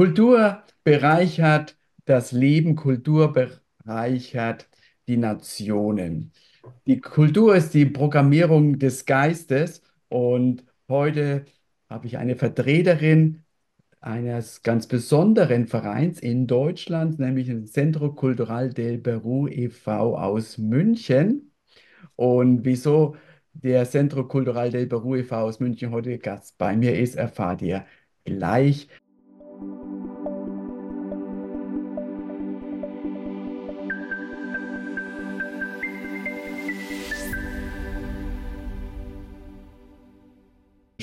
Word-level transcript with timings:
Kultur 0.00 0.62
bereichert 0.82 1.76
das 2.06 2.32
Leben, 2.32 2.74
Kultur 2.74 3.34
bereichert 3.34 4.66
die 5.06 5.18
Nationen. 5.18 6.32
Die 6.86 7.02
Kultur 7.02 7.54
ist 7.54 7.74
die 7.74 7.84
Programmierung 7.84 8.78
des 8.78 9.04
Geistes 9.04 9.82
und 10.08 10.64
heute 10.88 11.44
habe 11.90 12.06
ich 12.06 12.16
eine 12.16 12.34
Vertreterin 12.36 13.44
eines 14.00 14.62
ganz 14.62 14.86
besonderen 14.86 15.66
Vereins 15.66 16.18
in 16.18 16.46
Deutschland, 16.46 17.18
nämlich 17.18 17.48
den 17.48 17.66
Centro 17.66 18.14
Cultural 18.14 18.70
del 18.70 18.96
Perú 18.96 19.48
e.V. 19.48 20.16
aus 20.16 20.56
München. 20.56 21.52
Und 22.16 22.64
wieso 22.64 23.16
der 23.52 23.84
Centro 23.84 24.26
Cultural 24.26 24.70
del 24.70 24.86
Perú 24.86 25.16
e.V. 25.16 25.36
aus 25.36 25.60
München 25.60 25.90
heute 25.90 26.18
Gast 26.18 26.56
bei 26.56 26.74
mir 26.74 26.98
ist, 26.98 27.16
erfahrt 27.16 27.60
ihr 27.60 27.84
gleich. 28.24 28.88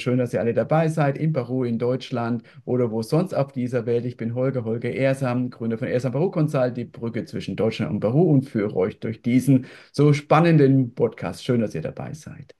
Schön, 0.07 0.19
dass 0.19 0.33
ihr 0.33 0.39
alle 0.39 0.53
dabei 0.53 0.87
seid, 0.87 1.17
in 1.17 1.33
Peru, 1.33 1.65
in 1.65 1.79
Deutschland 1.79 2.41
oder 2.65 2.91
wo 2.91 3.01
sonst 3.01 3.33
auf 3.33 3.51
dieser 3.51 3.85
Welt. 3.85 4.05
Ich 4.05 4.15
bin 4.15 4.35
Holger, 4.35 4.63
Holger 4.63 4.89
Ersam, 4.89 5.49
Gründer 5.49 5.77
von 5.77 5.89
Ersam 5.89 6.13
Peru 6.13 6.31
Consult, 6.31 6.77
die 6.77 6.85
Brücke 6.85 7.25
zwischen 7.25 7.55
Deutschland 7.57 7.91
und 7.91 7.99
Peru 7.99 8.31
und 8.31 8.49
führe 8.49 8.75
euch 8.75 8.99
durch 9.01 9.21
diesen 9.21 9.65
so 9.91 10.13
spannenden 10.13 10.95
Podcast. 10.95 11.43
Schön, 11.43 11.59
dass 11.61 11.75
ihr 11.75 11.81
dabei 11.81 12.13
seid. 12.13 12.55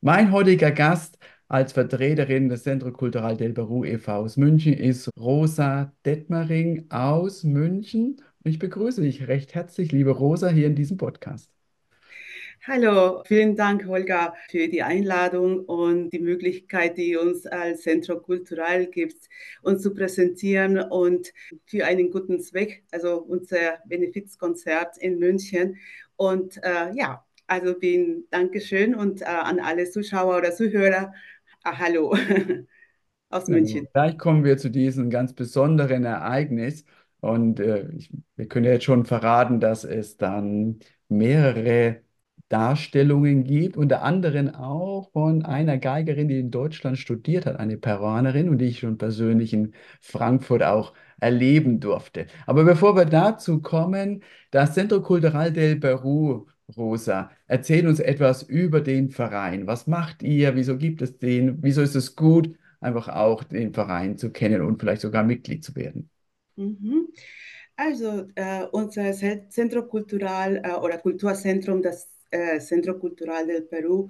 Mein 0.00 0.32
heutiger 0.32 0.70
Gast 0.70 1.18
als 1.52 1.74
Vertreterin 1.74 2.48
des 2.48 2.62
Centro 2.62 2.92
Cultural 2.92 3.36
del 3.36 3.52
Peru 3.52 3.84
e.V. 3.84 4.10
aus 4.10 4.38
München 4.38 4.72
ist 4.72 5.10
Rosa 5.20 5.92
Detmering 6.06 6.86
aus 6.88 7.44
München. 7.44 8.22
Ich 8.42 8.58
begrüße 8.58 9.02
dich 9.02 9.28
recht 9.28 9.54
herzlich, 9.54 9.92
liebe 9.92 10.12
Rosa, 10.12 10.48
hier 10.48 10.66
in 10.66 10.74
diesem 10.74 10.96
Podcast. 10.96 11.50
Hallo, 12.66 13.22
vielen 13.26 13.54
Dank, 13.54 13.86
Holger, 13.86 14.34
für 14.48 14.68
die 14.68 14.82
Einladung 14.82 15.66
und 15.66 16.08
die 16.10 16.20
Möglichkeit, 16.20 16.96
die 16.96 17.16
uns 17.16 17.44
als 17.46 17.82
Centro 17.82 18.18
Cultural 18.18 18.86
gibt, 18.86 19.28
uns 19.60 19.82
zu 19.82 19.92
präsentieren 19.92 20.78
und 20.78 21.34
für 21.66 21.84
einen 21.84 22.10
guten 22.10 22.40
Zweck, 22.40 22.84
also 22.92 23.18
unser 23.18 23.78
Benefizkonzert 23.84 24.96
in 24.96 25.18
München. 25.18 25.76
Und 26.16 26.56
äh, 26.64 26.94
ja, 26.94 27.26
also 27.46 27.74
bin 27.78 28.24
Dankeschön 28.30 28.94
und 28.94 29.20
äh, 29.20 29.26
an 29.26 29.60
alle 29.60 29.90
Zuschauer 29.90 30.38
oder 30.38 30.52
Zuhörer, 30.52 31.12
äh, 31.64 31.72
hallo 31.76 32.14
aus 33.30 33.48
München. 33.48 33.88
Gleich 33.92 34.18
kommen 34.18 34.44
wir 34.44 34.58
zu 34.58 34.70
diesem 34.70 35.10
ganz 35.10 35.32
besonderen 35.32 36.04
Ereignis. 36.04 36.84
Und 37.20 37.60
äh, 37.60 37.88
ich, 37.92 38.12
wir 38.36 38.48
können 38.48 38.66
jetzt 38.66 38.84
schon 38.84 39.04
verraten, 39.04 39.60
dass 39.60 39.84
es 39.84 40.16
dann 40.16 40.80
mehrere 41.08 42.02
Darstellungen 42.48 43.44
gibt, 43.44 43.76
unter 43.78 44.02
anderem 44.02 44.54
auch 44.54 45.10
von 45.12 45.44
einer 45.44 45.78
Geigerin, 45.78 46.28
die 46.28 46.38
in 46.38 46.50
Deutschland 46.50 46.98
studiert 46.98 47.46
hat, 47.46 47.56
eine 47.56 47.78
Peruanerin 47.78 48.48
und 48.50 48.58
die 48.58 48.66
ich 48.66 48.80
schon 48.80 48.98
persönlich 48.98 49.54
in 49.54 49.72
Frankfurt 50.00 50.62
auch 50.62 50.92
erleben 51.20 51.80
durfte. 51.80 52.26
Aber 52.46 52.64
bevor 52.64 52.96
wir 52.96 53.06
dazu 53.06 53.62
kommen, 53.62 54.22
das 54.50 54.74
Centro 54.74 55.00
Cultural 55.00 55.52
del 55.52 55.76
Peru, 55.76 56.46
Rosa, 56.76 57.30
erzähl 57.46 57.86
uns 57.86 58.00
etwas 58.00 58.42
über 58.42 58.80
den 58.80 59.10
Verein. 59.10 59.66
Was 59.66 59.86
macht 59.86 60.22
ihr? 60.22 60.54
Wieso 60.54 60.76
gibt 60.76 61.02
es 61.02 61.18
den? 61.18 61.62
Wieso 61.62 61.82
ist 61.82 61.94
es 61.94 62.16
gut, 62.16 62.56
einfach 62.80 63.08
auch 63.08 63.44
den 63.44 63.72
Verein 63.72 64.18
zu 64.18 64.30
kennen 64.30 64.62
und 64.62 64.80
vielleicht 64.80 65.02
sogar 65.02 65.24
Mitglied 65.24 65.64
zu 65.64 65.74
werden? 65.76 66.10
Mhm. 66.56 67.08
Also 67.76 68.28
äh, 68.34 68.64
unser 68.70 69.12
Centro 69.12 69.86
Cultural 69.86 70.60
äh, 70.62 70.72
oder 70.72 70.98
Kulturzentrum, 70.98 71.82
das 71.82 72.08
äh, 72.30 72.58
Centro 72.60 72.98
Cultural 72.98 73.46
del 73.46 73.62
Perú 73.62 74.08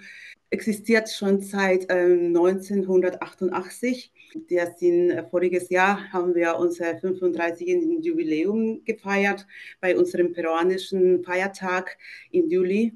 existiert 0.52 1.10
schon 1.10 1.40
seit 1.40 1.90
äh, 1.90 2.04
1988. 2.04 4.12
Das 4.50 4.82
in, 4.82 5.10
äh, 5.10 5.24
voriges 5.28 5.70
Jahr 5.70 6.12
haben 6.12 6.34
wir 6.34 6.56
unser 6.56 6.98
35. 6.98 8.04
Jubiläum 8.04 8.84
gefeiert 8.84 9.46
bei 9.80 9.96
unserem 9.96 10.32
peruanischen 10.32 11.24
Feiertag 11.24 11.96
im 12.30 12.48
Juli. 12.48 12.92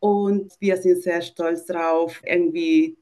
Und 0.00 0.52
wir 0.60 0.76
sind 0.78 1.02
sehr 1.02 1.22
stolz 1.22 1.66
darauf, 1.66 2.22
irgendwie 2.26 2.96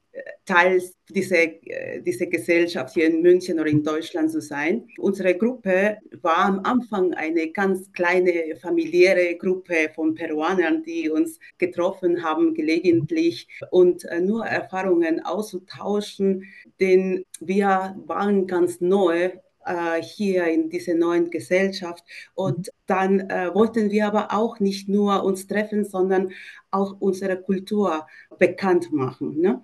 Teil 0.45 0.83
dieser, 1.09 1.43
äh, 1.43 2.03
dieser 2.03 2.27
Gesellschaft 2.27 2.95
hier 2.95 3.07
in 3.07 3.23
München 3.23 3.59
oder 3.59 3.71
in 3.71 3.83
Deutschland 3.83 4.31
zu 4.31 4.41
sein. 4.41 4.87
Unsere 4.99 5.35
Gruppe 5.37 5.99
war 6.21 6.39
am 6.39 6.61
Anfang 6.65 7.15
eine 7.15 7.51
ganz 7.51 7.91
kleine 7.93 8.57
familiäre 8.61 9.37
Gruppe 9.37 9.91
von 9.95 10.15
Peruanern, 10.15 10.83
die 10.83 11.09
uns 11.09 11.39
getroffen 11.59 12.23
haben 12.23 12.55
gelegentlich 12.55 13.49
und 13.71 14.05
äh, 14.05 14.21
nur 14.21 14.45
Erfahrungen 14.45 15.25
auszutauschen, 15.25 16.45
denn 16.81 17.25
wir 17.41 17.97
waren 18.07 18.47
ganz 18.47 18.81
neu 18.81 19.31
äh, 19.65 20.03
hier 20.03 20.47
in 20.47 20.71
dieser 20.71 20.95
neuen 20.95 21.31
Gesellschaft. 21.31 22.05
Und 22.35 22.71
dann 22.87 23.21
äh, 23.21 23.55
wollten 23.55 23.91
wir 23.91 24.07
aber 24.07 24.33
auch 24.33 24.61
nicht 24.61 24.89
nur 24.89 25.23
uns 25.25 25.47
treffen, 25.47 25.85
sondern 25.85 26.33
auch 26.71 26.97
unsere 27.01 27.41
Kultur 27.41 28.07
bekannt 28.39 28.93
machen. 28.93 29.41
Ne? 29.41 29.63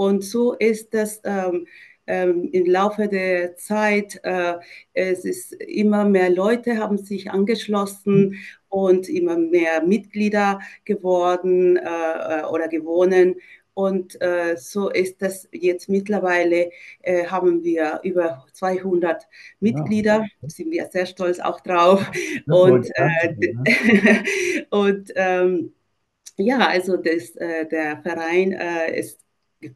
Und 0.00 0.24
so 0.24 0.54
ist 0.54 0.94
das 0.94 1.20
ähm, 1.24 1.66
ähm, 2.06 2.48
im 2.52 2.64
Laufe 2.64 3.06
der 3.06 3.56
Zeit. 3.56 4.18
Äh, 4.22 4.54
es 4.94 5.26
ist 5.26 5.52
immer 5.52 6.06
mehr 6.06 6.30
Leute 6.30 6.78
haben 6.78 6.96
sich 6.96 7.30
angeschlossen 7.30 8.36
und 8.70 9.10
immer 9.10 9.36
mehr 9.36 9.82
Mitglieder 9.84 10.60
geworden 10.86 11.76
äh, 11.76 11.82
äh 11.82 12.44
oder 12.44 12.68
gewonnen. 12.68 13.34
Und 13.74 14.18
äh, 14.22 14.56
so 14.56 14.88
ist 14.88 15.20
das 15.20 15.46
jetzt 15.52 15.90
mittlerweile, 15.90 16.70
äh, 17.02 17.26
haben 17.26 17.62
wir 17.62 18.00
über 18.02 18.46
200 18.54 19.28
Mitglieder, 19.60 20.24
ja. 20.40 20.48
sind 20.48 20.70
wir 20.70 20.88
sehr 20.90 21.04
stolz 21.04 21.40
auch 21.40 21.60
drauf. 21.60 22.10
Ja, 22.46 22.54
und 22.54 22.88
äh, 22.94 23.34
und 24.70 25.12
ähm, 25.14 25.74
ja, 26.38 26.68
also 26.68 26.96
das, 26.96 27.36
äh, 27.36 27.66
der 27.68 27.98
Verein 28.02 28.52
äh, 28.52 28.98
ist 28.98 29.20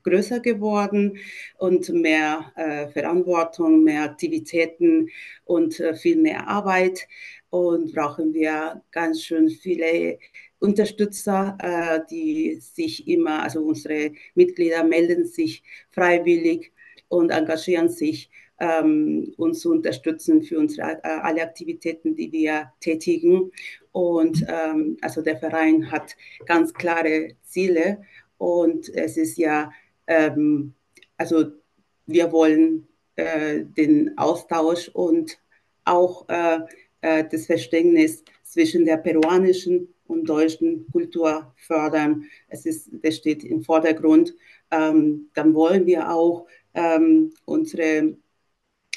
größer 0.02 0.40
geworden 0.40 1.18
und 1.58 1.88
mehr 1.90 2.52
äh, 2.56 2.88
Verantwortung, 2.88 3.84
mehr 3.84 4.04
Aktivitäten 4.04 5.10
und 5.44 5.78
äh, 5.80 5.94
viel 5.94 6.16
mehr 6.16 6.48
Arbeit. 6.48 7.06
Und 7.50 7.94
brauchen 7.94 8.34
wir 8.34 8.82
ganz 8.90 9.22
schön 9.22 9.48
viele 9.48 10.18
Unterstützer, 10.58 11.56
äh, 11.60 12.00
die 12.10 12.58
sich 12.60 13.06
immer, 13.06 13.42
also 13.42 13.60
unsere 13.62 14.12
Mitglieder 14.34 14.82
melden 14.82 15.26
sich 15.26 15.62
freiwillig 15.90 16.72
und 17.08 17.30
engagieren 17.30 17.88
sich, 17.88 18.30
ähm, 18.60 19.34
uns 19.36 19.60
zu 19.60 19.70
unterstützen 19.72 20.42
für 20.42 20.58
unsere, 20.58 21.00
äh, 21.02 21.08
alle 21.08 21.42
Aktivitäten, 21.42 22.14
die 22.14 22.32
wir 22.32 22.72
tätigen. 22.80 23.50
Und 23.92 24.44
ähm, 24.48 24.96
also 25.00 25.22
der 25.22 25.36
Verein 25.36 25.90
hat 25.90 26.16
ganz 26.46 26.72
klare 26.72 27.36
Ziele 27.42 28.02
und 28.38 28.88
es 28.94 29.16
ist 29.16 29.36
ja, 29.36 29.70
ähm, 30.06 30.74
also 31.16 31.46
wir 32.06 32.32
wollen 32.32 32.86
äh, 33.16 33.64
den 33.64 34.16
Austausch 34.18 34.88
und 34.88 35.38
auch 35.84 36.28
äh, 36.28 36.60
äh, 37.00 37.24
das 37.30 37.46
Verständnis 37.46 38.24
zwischen 38.42 38.84
der 38.84 38.96
peruanischen 38.98 39.88
und 40.06 40.28
deutschen 40.28 40.86
Kultur 40.90 41.52
fördern. 41.56 42.24
Es 42.48 42.66
ist, 42.66 42.90
das 43.02 43.16
steht 43.16 43.44
im 43.44 43.62
Vordergrund. 43.62 44.34
Ähm, 44.70 45.30
dann 45.34 45.54
wollen 45.54 45.86
wir 45.86 46.10
auch 46.10 46.46
ähm, 46.74 47.32
unsere 47.44 48.16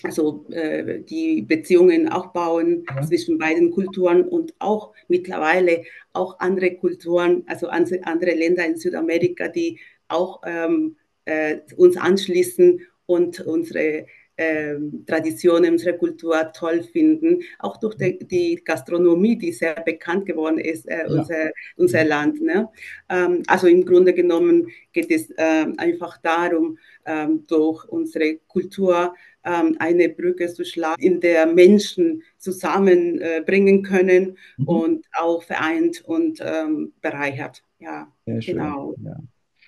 also 0.08 0.46
äh, 0.52 1.02
die 1.02 1.42
Beziehungen 1.42 2.08
aufbauen 2.08 2.86
ja. 2.90 3.02
zwischen 3.02 3.38
beiden 3.38 3.72
Kulturen 3.72 4.24
und 4.24 4.54
auch 4.60 4.94
mittlerweile 5.10 5.84
auch 6.14 6.40
andere 6.40 6.76
Kulturen, 6.76 7.44
also 7.48 7.68
andere 7.68 8.34
Länder 8.34 8.66
in 8.66 8.78
Südamerika, 8.78 9.50
die 9.50 9.80
auch 10.08 10.42
ähm, 10.46 10.96
äh, 11.26 11.58
uns 11.76 11.98
anschließen 11.98 12.80
und 13.06 13.42
unsere 13.42 14.06
ähm, 14.38 15.04
Traditionen, 15.08 15.72
unsere 15.72 15.98
Kultur 15.98 16.52
toll 16.54 16.84
finden, 16.84 17.42
auch 17.60 17.78
durch 17.78 17.96
die, 17.96 18.20
die, 18.20 18.62
Gastronomie, 18.64 19.36
die 19.36 19.52
sehr 19.52 19.74
bekannt 19.82 20.28
geworden 20.28 20.60
ist, 20.60 20.88
äh, 20.88 21.00
ja. 21.00 21.08
unser, 21.08 21.52
unser 21.76 22.06
Land. 22.06 22.40
Ne? 22.42 22.70
Ähm, 23.10 23.42
also 23.48 23.66
im 23.68 23.84
Grunde 23.84 24.14
genommen 24.14 24.68
geht 24.94 25.10
es 25.10 25.32
äh, 25.32 25.66
einfach 25.78 26.20
darum, 26.22 26.78
ähm, 27.06 27.46
durch 27.48 27.86
unsere 27.86 28.38
Kultur 28.48 29.16
eine 29.80 30.10
Brücke 30.10 30.48
zu 30.48 30.66
schlagen, 30.66 31.02
in 31.02 31.20
der 31.20 31.46
Menschen 31.46 32.24
zusammenbringen 32.38 33.80
äh, 33.80 33.88
können 33.88 34.38
mhm. 34.58 34.68
und 34.68 35.06
auch 35.14 35.44
vereint 35.44 36.04
und 36.06 36.40
ähm, 36.42 36.94
bereichert. 37.02 37.64
Ja, 37.80 38.12
Sehr 38.26 38.40
genau. 38.40 38.96
Ja. 39.04 39.18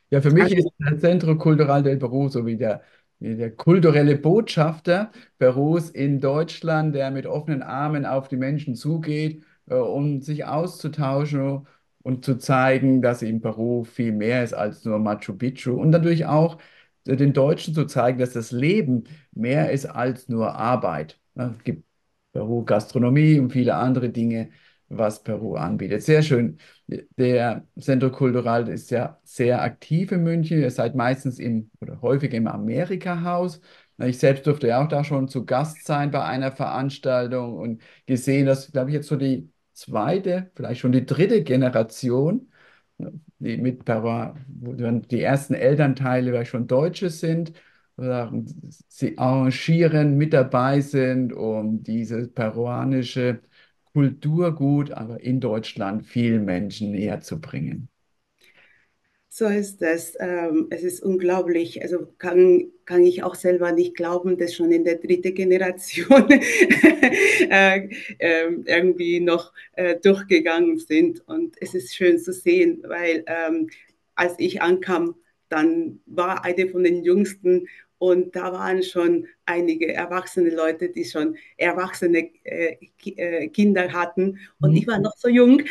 ja. 0.09 0.21
für 0.21 0.31
mich 0.31 0.43
also, 0.43 0.55
ist 0.55 0.69
das 0.79 0.99
Centro 0.99 1.37
Cultural 1.37 1.83
del 1.83 1.97
Peru 1.97 2.27
so 2.29 2.45
wie 2.45 2.57
der 2.57 2.81
der 3.19 3.51
kulturelle 3.51 4.15
Botschafter 4.15 5.11
Perus 5.37 5.89
in 5.89 6.21
Deutschland, 6.21 6.95
der 6.95 7.11
mit 7.11 7.25
offenen 7.25 7.61
Armen 7.61 8.05
auf 8.05 8.29
die 8.29 8.37
Menschen 8.37 8.75
zugeht, 8.75 9.43
äh, 9.67 9.75
um 9.75 10.21
sich 10.21 10.45
auszutauschen 10.45 11.67
und 12.01 12.23
zu 12.25 12.37
zeigen, 12.37 13.01
dass 13.01 13.21
in 13.21 13.41
Peru 13.41 13.83
viel 13.83 14.13
mehr 14.13 14.43
ist 14.43 14.53
als 14.53 14.85
nur 14.85 14.99
Machu 14.99 15.33
Picchu 15.33 15.73
und 15.73 15.89
natürlich 15.89 16.25
auch 16.25 16.57
den 17.15 17.33
Deutschen 17.33 17.73
zu 17.73 17.85
zeigen, 17.85 18.19
dass 18.19 18.33
das 18.33 18.51
Leben 18.51 19.05
mehr 19.33 19.71
ist 19.71 19.85
als 19.85 20.29
nur 20.29 20.55
Arbeit. 20.55 21.19
Es 21.35 21.63
gibt 21.63 21.85
Peru 22.33 22.63
Gastronomie 22.63 23.39
und 23.39 23.51
viele 23.51 23.75
andere 23.75 24.09
Dinge, 24.09 24.49
was 24.87 25.23
Peru 25.23 25.55
anbietet. 25.55 26.03
Sehr 26.03 26.21
schön. 26.23 26.57
Der 26.87 27.67
Centro 27.79 28.11
Cultural 28.11 28.67
ist 28.67 28.91
ja 28.91 29.19
sehr 29.23 29.61
aktiv 29.61 30.11
in 30.11 30.23
München. 30.23 30.59
Ihr 30.59 30.71
seid 30.71 30.95
meistens 30.95 31.39
im 31.39 31.69
oder 31.79 32.01
häufig 32.01 32.33
im 32.33 32.47
Amerika-Haus. 32.47 33.61
Ich 33.99 34.17
selbst 34.17 34.47
durfte 34.47 34.67
ja 34.67 34.83
auch 34.83 34.87
da 34.87 35.03
schon 35.03 35.27
zu 35.27 35.45
Gast 35.45 35.85
sein 35.85 36.11
bei 36.11 36.23
einer 36.23 36.51
Veranstaltung 36.51 37.57
und 37.57 37.81
gesehen, 38.05 38.45
dass, 38.45 38.71
glaube 38.71 38.89
ich, 38.89 38.95
jetzt 38.95 39.07
so 39.07 39.15
die 39.17 39.51
zweite, 39.73 40.51
vielleicht 40.55 40.79
schon 40.81 40.91
die 40.91 41.05
dritte 41.05 41.43
Generation, 41.43 42.51
die 43.39 43.57
mit 43.57 43.85
Peru, 43.85 44.33
wo 44.47 44.73
die 44.73 45.21
ersten 45.21 45.53
Elternteile 45.53 46.31
vielleicht 46.31 46.51
schon 46.51 46.67
Deutsche 46.67 47.09
sind, 47.09 47.53
sie 48.87 49.17
arrangieren, 49.17 50.17
mit 50.17 50.33
dabei 50.33 50.81
sind, 50.81 51.33
um 51.33 51.83
dieses 51.83 52.29
peruanische 52.33 53.41
Kulturgut, 53.93 54.91
aber 54.91 55.21
in 55.21 55.39
Deutschland 55.39 56.05
vielen 56.05 56.45
Menschen 56.45 56.91
näher 56.91 57.21
zu 57.21 57.41
bringen. 57.41 57.89
So 59.31 59.45
ist 59.45 59.81
es. 59.83 60.15
Ähm, 60.19 60.67
es 60.71 60.83
ist 60.83 61.03
unglaublich. 61.03 61.81
Also 61.83 62.07
kann, 62.17 62.71
kann 62.85 63.05
ich 63.05 63.23
auch 63.23 63.35
selber 63.35 63.71
nicht 63.71 63.95
glauben, 63.95 64.37
dass 64.37 64.55
schon 64.55 64.71
in 64.71 64.83
der 64.83 64.95
dritten 64.95 65.35
Generation 65.35 66.29
äh, 67.49 67.89
äh, 68.17 68.51
irgendwie 68.65 69.19
noch 69.19 69.53
äh, 69.73 69.97
durchgegangen 69.99 70.79
sind. 70.79 71.27
Und 71.27 71.55
es 71.61 71.75
ist 71.75 71.95
schön 71.95 72.17
zu 72.17 72.33
sehen, 72.33 72.83
weil 72.87 73.23
ähm, 73.27 73.69
als 74.15 74.33
ich 74.39 74.61
ankam, 74.61 75.15
dann 75.47 76.01
war 76.05 76.43
eine 76.43 76.67
von 76.67 76.83
den 76.83 77.03
jüngsten 77.03 77.67
und 77.99 78.35
da 78.35 78.53
waren 78.53 78.81
schon 78.81 79.27
einige 79.45 79.93
erwachsene 79.93 80.49
Leute, 80.49 80.89
die 80.89 81.05
schon 81.05 81.35
erwachsene 81.57 82.29
äh, 82.43 82.77
äh 83.05 83.47
Kinder 83.49 83.91
hatten. 83.91 84.39
Und 84.59 84.71
mhm. 84.71 84.77
ich 84.77 84.87
war 84.87 84.99
noch 84.99 85.15
so 85.17 85.27
jung 85.27 85.61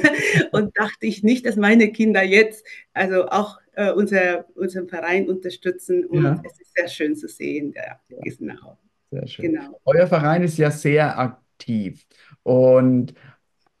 und 0.52 0.78
dachte 0.78 1.06
ich 1.06 1.22
nicht, 1.22 1.46
dass 1.46 1.56
meine 1.56 1.90
Kinder 1.90 2.22
jetzt 2.22 2.64
also 2.92 3.26
auch 3.28 3.58
äh, 3.72 3.90
unser, 3.90 4.46
unseren 4.54 4.86
Verein 4.86 5.28
unterstützen. 5.28 6.04
Und 6.04 6.24
ja. 6.24 6.42
es 6.44 6.60
ist 6.60 6.74
sehr 6.74 6.88
schön 6.88 7.16
zu 7.16 7.26
sehen. 7.26 7.72
Ja, 7.74 7.98
ja. 8.08 8.18
Genau. 8.22 8.78
Sehr 9.10 9.26
schön. 9.26 9.52
Genau. 9.54 9.80
Euer 9.86 10.06
Verein 10.06 10.42
ist 10.42 10.58
ja 10.58 10.70
sehr 10.70 11.18
aktiv. 11.18 12.06
Und 12.42 13.14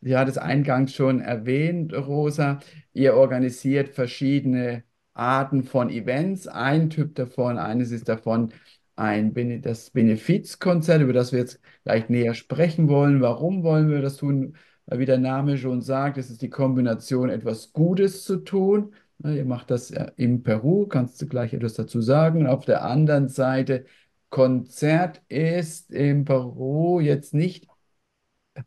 Sie 0.00 0.16
hat 0.16 0.28
es 0.28 0.38
eingangs 0.38 0.94
schon 0.94 1.20
erwähnt, 1.20 1.92
Rosa. 1.92 2.60
Ihr 2.92 3.14
organisiert 3.14 3.88
verschiedene 3.88 4.84
Arten 5.18 5.64
von 5.64 5.90
Events. 5.90 6.46
Ein 6.48 6.90
Typ 6.90 7.14
davon, 7.14 7.58
eines 7.58 7.90
ist 7.90 8.08
davon 8.08 8.52
ein, 8.96 9.62
das 9.62 9.90
Benefizkonzert, 9.90 11.02
über 11.02 11.12
das 11.12 11.32
wir 11.32 11.40
jetzt 11.40 11.60
gleich 11.84 12.08
näher 12.08 12.34
sprechen 12.34 12.88
wollen. 12.88 13.20
Warum 13.20 13.62
wollen 13.62 13.90
wir 13.90 14.02
das 14.02 14.16
tun? 14.16 14.56
Wie 14.86 15.04
der 15.06 15.18
Name 15.18 15.58
schon 15.58 15.82
sagt, 15.82 16.18
es 16.18 16.30
ist 16.30 16.42
die 16.42 16.50
Kombination, 16.50 17.30
etwas 17.30 17.72
Gutes 17.72 18.24
zu 18.24 18.38
tun. 18.38 18.94
Ihr 19.22 19.44
macht 19.44 19.70
das 19.70 19.92
in 20.16 20.42
Peru, 20.42 20.86
kannst 20.86 21.20
du 21.20 21.26
gleich 21.26 21.52
etwas 21.52 21.74
dazu 21.74 22.00
sagen. 22.00 22.46
Auf 22.46 22.64
der 22.64 22.84
anderen 22.84 23.28
Seite, 23.28 23.84
Konzert 24.30 25.22
ist 25.28 25.90
in 25.90 26.24
Peru 26.24 27.00
jetzt 27.00 27.34
nicht 27.34 27.66
äh, 28.54 28.62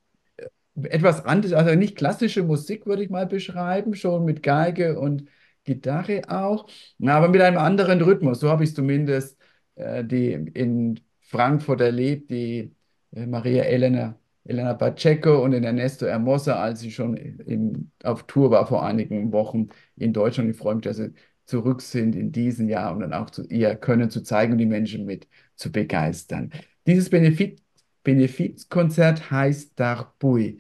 etwas 0.84 1.26
anderes, 1.26 1.54
also 1.54 1.76
nicht 1.76 1.96
klassische 1.96 2.44
Musik, 2.44 2.86
würde 2.86 3.04
ich 3.04 3.10
mal 3.10 3.28
beschreiben, 3.28 3.96
schon 3.96 4.26
mit 4.26 4.44
Geige 4.44 5.00
und 5.00 5.26
Gitarre 5.64 6.22
auch, 6.28 6.68
aber 7.06 7.30
mit 7.30 7.42
einem 7.42 7.58
anderen 7.58 8.02
Rhythmus. 8.02 8.40
So 8.40 8.50
habe 8.50 8.64
ich 8.64 8.76
zumindest 8.76 9.38
äh, 9.76 10.04
die 10.04 10.32
in 10.34 11.00
Frankfurt 11.22 11.82
erlebt, 11.82 12.30
die 12.32 12.76
äh, 13.12 13.26
Maria 13.28 13.64
Elena, 13.64 14.20
Elena 14.44 14.74
Pacheco 14.74 15.44
und 15.44 15.52
den 15.52 15.64
Ernesto 15.64 16.08
Hermosa, 16.08 16.62
als 16.62 16.82
sie 16.82 16.92
schon 16.92 17.16
in, 17.18 17.92
auf 18.04 18.24
Tour 18.28 18.52
war 18.52 18.68
vor 18.68 18.84
einigen 18.86 19.32
Wochen 19.32 19.70
in 19.98 20.14
Deutschland. 20.14 20.50
Ich 20.50 20.58
freue 20.58 20.76
mich, 20.76 20.84
dass 20.84 20.98
sie 20.98 21.14
zurück 21.46 21.82
sind 21.82 22.16
in 22.16 22.32
diesem 22.32 22.70
Jahr 22.70 22.94
und 22.94 23.02
dann 23.02 23.14
auch 23.14 23.30
zu 23.30 23.46
ihr 23.48 23.76
Können 23.76 24.10
zu 24.10 24.22
zeigen 24.24 24.54
und 24.54 24.58
die 24.60 24.66
Menschen 24.66 25.06
mit 25.06 25.28
zu 25.56 25.72
begeistern. 25.72 26.52
Dieses 26.88 27.10
Benefiz 27.10 27.62
Benefizkonzert 28.04 29.30
heißt 29.32 29.80
Darbui. 29.80 30.60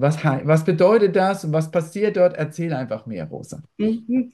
Was, 0.00 0.22
was 0.22 0.64
bedeutet 0.64 1.16
das 1.16 1.44
und 1.44 1.52
was 1.52 1.72
passiert 1.72 2.16
dort? 2.16 2.36
Erzähl 2.36 2.72
einfach 2.72 3.06
mehr, 3.06 3.24
Rosa. 3.24 3.60
Mhm. 3.78 4.30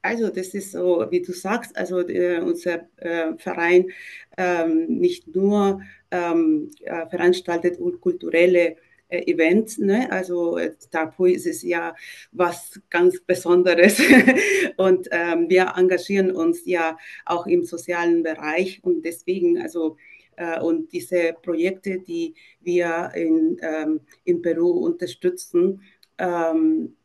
Also 0.00 0.30
das 0.30 0.48
ist 0.54 0.72
so, 0.72 1.06
wie 1.10 1.20
du 1.20 1.32
sagst, 1.32 1.76
also 1.76 2.00
äh, 2.00 2.40
unser 2.40 2.88
äh, 2.96 3.34
Verein 3.36 3.90
ähm, 4.38 4.86
nicht 4.86 5.34
nur 5.34 5.82
ähm, 6.10 6.70
äh, 6.80 7.06
veranstaltet 7.10 7.78
kulturelle 8.00 8.76
äh, 9.12 9.30
Events, 9.30 9.78
ne? 9.78 10.10
also 10.10 10.58
dafür 10.90 11.28
ist 11.28 11.46
es 11.46 11.62
ja 11.62 11.94
was 12.32 12.80
ganz 12.90 13.20
Besonderes 13.20 14.00
und 14.76 15.08
ähm, 15.10 15.48
wir 15.48 15.74
engagieren 15.76 16.32
uns 16.32 16.62
ja 16.64 16.96
auch 17.26 17.46
im 17.46 17.64
sozialen 17.64 18.22
Bereich 18.22 18.82
und 18.82 19.02
deswegen, 19.04 19.60
also 19.60 19.96
äh, 20.36 20.60
und 20.60 20.92
diese 20.92 21.34
Projekte, 21.42 22.00
die 22.00 22.34
wir 22.60 23.12
in, 23.14 23.58
ähm, 23.62 24.00
in 24.24 24.42
Peru 24.42 24.70
unterstützen, 24.70 25.82
ähm, 26.18 26.96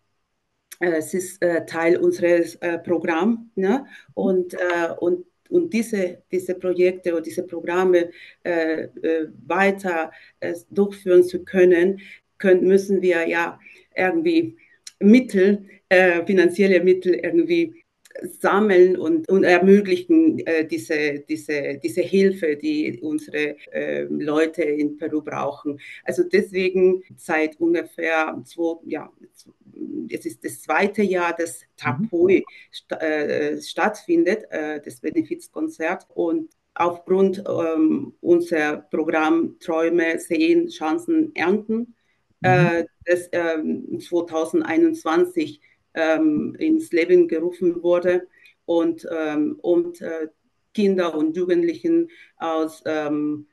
äh, 0.80 0.92
es 0.98 1.14
ist 1.14 1.42
äh, 1.42 1.66
Teil 1.66 1.98
unseres 1.98 2.56
äh, 2.56 2.78
Programms. 2.80 3.40
Ne? 3.56 3.86
Und, 4.14 4.54
äh, 4.54 4.94
und, 5.00 5.26
und 5.50 5.74
diese, 5.74 6.24
diese 6.32 6.56
Projekte 6.56 7.14
oder 7.14 7.22
diese 7.22 7.44
Programme 7.44 8.10
äh, 8.44 8.84
äh, 8.84 9.28
weiter 9.46 10.12
durchführen 10.70 11.24
zu 11.24 11.44
können, 11.44 12.00
können, 12.38 12.68
müssen 12.68 13.02
wir 13.02 13.28
ja 13.28 13.60
irgendwie 13.96 14.58
Mittel, 15.00 15.66
finanzielle 16.26 16.84
Mittel 16.84 17.14
irgendwie 17.16 17.84
sammeln 18.24 18.98
und, 18.98 19.30
und 19.30 19.44
ermöglichen 19.44 20.40
äh, 20.46 20.66
diese, 20.66 21.20
diese, 21.28 21.80
diese 21.84 22.02
Hilfe, 22.02 22.56
die 22.56 23.00
unsere 23.02 23.56
äh, 23.72 24.04
Leute 24.04 24.64
in 24.64 24.98
Peru 24.98 25.22
brauchen. 25.22 25.80
Also 26.04 26.24
deswegen 26.24 27.04
seit 27.16 27.60
ungefähr 27.60 28.42
zwei, 28.46 28.76
ja, 28.86 29.12
es 30.10 30.26
ist 30.26 30.44
das 30.44 30.62
zweite 30.62 31.04
Jahr, 31.04 31.36
dass 31.36 31.62
Tapoi 31.76 32.40
mhm. 32.40 32.44
st 32.72 32.92
äh, 32.94 33.62
stattfindet, 33.62 34.46
äh, 34.50 34.82
das 34.84 35.00
Benefizkonzert. 35.00 36.08
Und 36.14 36.50
aufgrund 36.74 37.44
ähm, 37.48 38.14
unser 38.22 38.78
Programm 38.78 39.58
Träume 39.60 40.20
sehen, 40.20 40.68
Chancen 40.70 41.36
ernten, 41.36 41.96
äh, 42.44 42.84
mhm. 42.84 42.88
das 43.06 43.30
2021 44.08 45.60
ähm, 45.98 46.56
ins 46.60 46.92
Leben 46.92 47.28
gerufen 47.28 47.82
wurde 47.82 48.28
und, 48.66 49.08
ähm, 49.12 49.58
und 49.62 50.00
äh, 50.02 50.28
Kinder 50.74 51.16
und 51.16 51.36
Jugendlichen 51.36 52.10
aus 52.38 52.84
ähm, 52.86 53.48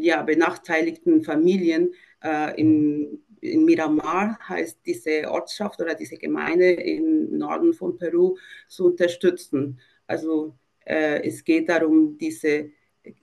ja, 0.00 0.22
benachteiligten 0.22 1.22
Familien 1.22 1.94
äh, 2.22 2.60
in, 2.60 3.22
in 3.40 3.64
Miramar 3.64 4.38
heißt 4.48 4.80
diese 4.84 5.30
Ortschaft 5.30 5.80
oder 5.80 5.94
diese 5.94 6.16
Gemeinde 6.16 6.72
im 6.72 7.38
Norden 7.38 7.72
von 7.72 7.96
Peru 7.96 8.36
zu 8.68 8.86
unterstützen. 8.86 9.78
Also 10.06 10.54
äh, 10.86 11.22
es 11.22 11.44
geht 11.44 11.68
darum, 11.68 12.18
diese 12.18 12.70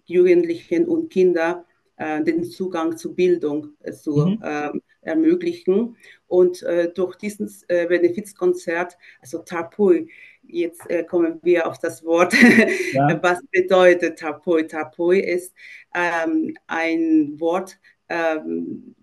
Jugendlichen 0.05 0.85
und 0.87 1.09
Kinder 1.09 1.65
äh, 1.97 2.23
den 2.23 2.43
Zugang 2.43 2.95
zu 2.95 3.13
Bildung 3.13 3.71
äh, 3.81 3.91
zu 3.91 4.15
mhm. 4.15 4.41
ähm, 4.43 4.81
ermöglichen. 5.01 5.97
Und 6.27 6.63
äh, 6.63 6.91
durch 6.93 7.15
dieses 7.15 7.63
äh, 7.67 7.87
Benefizkonzert, 7.87 8.97
also 9.21 9.39
Tapui, 9.39 10.09
jetzt 10.43 10.89
äh, 10.89 11.03
kommen 11.03 11.39
wir 11.43 11.67
auf 11.67 11.79
das 11.79 12.03
Wort, 12.03 12.33
ja. 12.93 13.19
was 13.21 13.39
bedeutet 13.51 14.19
Tapui? 14.19 14.67
Tapui 14.67 15.19
ist 15.19 15.53
ähm, 15.93 16.55
ein 16.67 17.39
Wort, 17.39 17.79
ähm, 18.09 18.95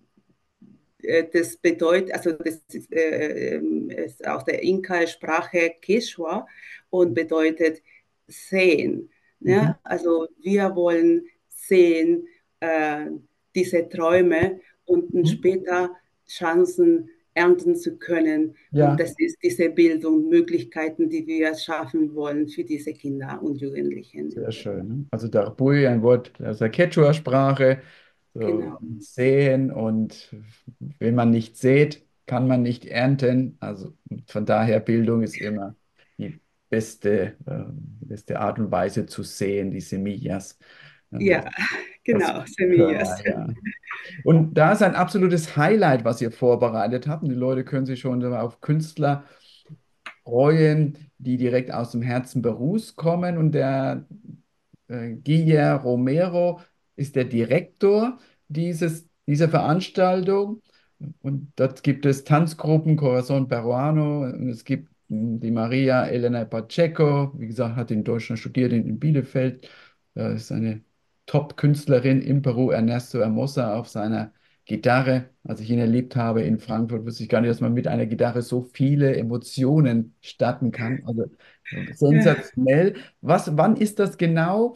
äh, 1.02 1.24
das 1.32 1.56
bedeutet, 1.56 2.12
also 2.12 2.32
das 2.32 2.62
ist, 2.72 2.88
ähm, 2.90 3.90
ist 3.90 4.26
aus 4.26 4.44
der 4.44 4.62
Inka-Sprache 4.62 5.74
Quechua 5.80 6.46
und 6.90 7.14
bedeutet 7.14 7.82
sehen. 8.26 9.10
Ne? 9.40 9.52
Mhm. 9.52 9.62
Ja? 9.62 9.80
Also 9.82 10.28
wir 10.42 10.74
wollen 10.74 11.26
sehen, 11.48 12.26
äh, 12.60 13.06
diese 13.54 13.88
Träume 13.88 14.60
und 14.88 15.12
mhm. 15.14 15.26
später 15.26 15.90
Chancen 16.26 17.10
ernten 17.34 17.76
zu 17.76 17.96
können. 17.96 18.56
Ja. 18.72 18.90
Und 18.90 19.00
das 19.00 19.14
ist 19.18 19.38
diese 19.42 19.70
Bildung, 19.70 20.28
Möglichkeiten, 20.28 21.08
die 21.08 21.26
wir 21.26 21.54
schaffen 21.54 22.14
wollen 22.14 22.48
für 22.48 22.64
diese 22.64 22.92
Kinder 22.92 23.40
und 23.42 23.60
Jugendlichen. 23.60 24.30
Sehr 24.30 24.50
schön. 24.50 24.88
Ne? 24.88 25.04
Also 25.10 25.28
Darbui, 25.28 25.86
ein 25.86 26.02
Wort 26.02 26.32
aus 26.42 26.58
der 26.58 26.70
Quechua-Sprache, 26.70 27.80
so 28.34 28.40
Genau. 28.40 28.78
sehen 28.98 29.72
und 29.72 30.34
wenn 30.98 31.14
man 31.14 31.30
nicht 31.30 31.56
sät, 31.56 32.04
kann 32.26 32.46
man 32.46 32.62
nicht 32.62 32.84
ernten. 32.84 33.56
Also 33.60 33.94
von 34.26 34.44
daher 34.44 34.80
Bildung 34.80 35.22
ist 35.22 35.40
immer 35.40 35.74
die 36.18 36.38
beste, 36.68 37.36
äh, 37.46 37.64
beste 38.00 38.38
Art 38.38 38.58
und 38.58 38.70
Weise 38.70 39.06
zu 39.06 39.22
sehen, 39.22 39.70
die 39.70 39.80
Semillas. 39.80 40.58
Ja, 41.10 41.44
das 41.44 41.54
genau, 42.12 42.42
Semillas. 42.46 43.22
ja. 43.24 43.46
Und 44.24 44.54
da 44.54 44.72
ist 44.72 44.82
ein 44.82 44.94
absolutes 44.94 45.56
Highlight, 45.56 46.04
was 46.04 46.20
ihr 46.20 46.30
vorbereitet 46.30 47.06
habt. 47.06 47.22
Und 47.22 47.30
die 47.30 47.34
Leute 47.34 47.64
können 47.64 47.86
sich 47.86 48.00
schon 48.00 48.24
auf 48.24 48.60
Künstler 48.60 49.24
freuen, 50.24 50.98
die 51.18 51.36
direkt 51.36 51.72
aus 51.72 51.92
dem 51.92 52.02
Herzen 52.02 52.42
Berufs 52.42 52.96
kommen. 52.96 53.38
Und 53.38 53.52
der 53.52 54.06
äh, 54.88 55.14
Guillermo 55.14 55.82
Romero 55.82 56.60
ist 56.96 57.16
der 57.16 57.24
Direktor 57.24 58.18
dieses, 58.48 59.08
dieser 59.26 59.48
Veranstaltung. 59.48 60.62
Und 61.20 61.52
dort 61.56 61.82
gibt 61.82 62.06
es 62.06 62.24
Tanzgruppen, 62.24 62.96
Corazon 62.96 63.48
Peruano, 63.48 64.22
und 64.22 64.48
es 64.48 64.64
gibt 64.64 64.90
hm, 65.08 65.40
die 65.40 65.50
Maria 65.50 66.06
Elena 66.06 66.44
Pacheco, 66.44 67.32
wie 67.38 67.46
gesagt, 67.46 67.76
hat 67.76 67.90
in 67.90 68.04
Deutschland 68.04 68.38
studiert, 68.40 68.72
in, 68.72 68.86
in 68.86 68.98
Bielefeld. 68.98 69.70
Das 70.14 70.42
ist 70.42 70.52
eine 70.52 70.82
Top-Künstlerin 71.28 72.20
in 72.20 72.42
Peru, 72.42 72.70
Ernesto 72.70 73.20
Hermosa, 73.20 73.76
auf 73.78 73.88
seiner 73.88 74.32
Gitarre. 74.64 75.30
Als 75.44 75.60
ich 75.60 75.70
ihn 75.70 75.78
erlebt 75.78 76.16
habe 76.16 76.42
in 76.42 76.58
Frankfurt, 76.58 77.06
wusste 77.06 77.22
ich 77.22 77.28
gar 77.28 77.40
nicht, 77.40 77.50
dass 77.50 77.60
man 77.60 77.74
mit 77.74 77.86
einer 77.86 78.06
Gitarre 78.06 78.42
so 78.42 78.62
viele 78.62 79.14
Emotionen 79.14 80.14
starten 80.20 80.72
kann. 80.72 81.02
Also 81.06 81.26
sensationell. 81.94 82.94
Was, 83.20 83.56
wann 83.56 83.76
ist 83.76 83.98
das 83.98 84.16
genau? 84.16 84.74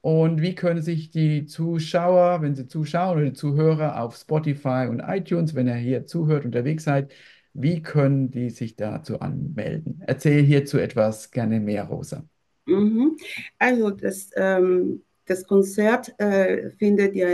Und 0.00 0.42
wie 0.42 0.54
können 0.54 0.82
sich 0.82 1.10
die 1.10 1.46
Zuschauer, 1.46 2.42
wenn 2.42 2.54
sie 2.54 2.66
zuschauen 2.66 3.16
oder 3.16 3.26
die 3.26 3.32
Zuhörer 3.32 4.00
auf 4.02 4.16
Spotify 4.16 4.88
und 4.90 5.00
iTunes, 5.00 5.54
wenn 5.54 5.68
ihr 5.68 5.74
hier 5.76 6.06
zuhört, 6.06 6.44
unterwegs 6.44 6.84
seid, 6.84 7.12
wie 7.54 7.82
können 7.82 8.30
die 8.30 8.50
sich 8.50 8.74
dazu 8.74 9.20
anmelden? 9.20 10.02
Erzähl 10.06 10.42
hierzu 10.42 10.78
etwas 10.78 11.30
gerne 11.30 11.60
mehr, 11.60 11.84
Rosa. 11.84 12.24
Mhm. 12.66 13.16
Also 13.58 13.90
das, 13.90 14.30
ähm, 14.36 15.02
das 15.26 15.46
Konzert 15.46 16.14
äh, 16.18 16.70
findet 16.70 17.14
ja 17.14 17.28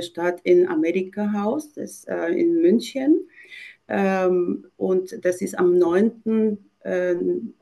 statt 0.00 0.40
im 0.44 0.68
Amerika 0.68 1.32
Haus, 1.32 1.72
das, 1.72 2.04
äh, 2.04 2.28
in 2.28 2.60
München. 2.60 3.28
Ähm, 3.88 4.66
und 4.76 5.24
das 5.24 5.40
ist 5.40 5.58
am 5.58 5.78
9. 5.78 6.58
Äh, 6.80 7.14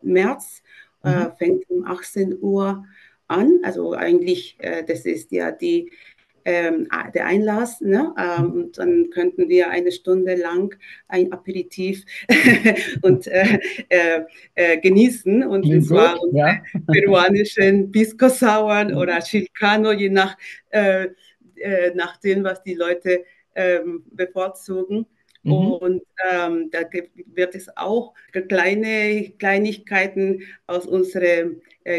März, 0.02 0.62
äh, 1.04 1.24
mhm. 1.24 1.32
fängt 1.38 1.70
um 1.70 1.84
18 1.84 2.38
Uhr 2.40 2.84
an. 3.28 3.60
Also 3.62 3.92
eigentlich, 3.92 4.56
äh, 4.60 4.84
das 4.84 5.06
ist 5.06 5.32
ja 5.32 5.50
die, 5.52 5.90
ähm, 6.44 6.88
der 7.14 7.26
Einlass. 7.26 7.80
Ne? 7.80 8.14
Ähm, 8.18 8.44
mhm. 8.44 8.52
und 8.52 8.78
dann 8.78 9.10
könnten 9.10 9.48
wir 9.48 9.70
eine 9.70 9.92
Stunde 9.92 10.34
lang 10.34 10.74
ein 11.08 11.32
Aperitif 11.32 12.04
und 13.02 13.26
äh, 13.26 13.58
äh, 13.88 14.20
äh, 14.54 14.78
genießen. 14.78 15.44
Und 15.44 15.62
Klingt 15.62 15.86
zwar 15.86 16.18
gut, 16.18 16.34
ja. 16.34 16.60
peruanischen 16.86 17.90
Pisco 17.90 18.28
Sour 18.28 18.84
mhm. 18.84 18.96
oder 18.96 19.20
Chilcano, 19.20 19.92
je 19.92 20.08
nach, 20.08 20.36
äh, 20.70 21.08
äh, 21.56 21.94
nach 21.94 22.16
dem, 22.18 22.44
was 22.44 22.62
die 22.62 22.74
Leute 22.74 23.24
ähm, 23.54 24.04
bevorzugen. 24.10 25.06
Mhm. 25.42 25.52
Und 25.52 26.02
ähm, 26.30 26.70
da 26.70 26.80
wird 27.34 27.54
es 27.54 27.76
auch 27.76 28.14
kleine 28.48 29.32
Kleinigkeiten 29.38 30.42
aus 30.66 30.86
unserer 30.86 31.22
äh, 31.24 31.50